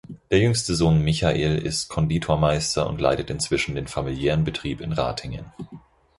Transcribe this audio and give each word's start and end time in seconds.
Der 0.31 0.39
jüngste 0.39 0.73
Sohn 0.73 1.03
Michael 1.03 1.59
ist 1.59 1.87
Konditormeister 1.89 2.87
und 2.89 2.99
leitet 2.99 3.29
inzwischen 3.29 3.75
den 3.75 3.85
familiären 3.87 4.43
Betrieb 4.43 4.81
in 4.81 4.93
Ratingen. 4.93 5.45